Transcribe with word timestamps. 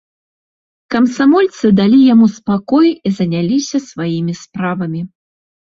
Камсамольцы 0.95 1.71
далі 1.81 1.99
яму 2.13 2.31
спакой 2.39 2.89
і 2.97 3.09
заняліся 3.21 3.85
сваімі 3.91 4.33
справамі. 4.43 5.01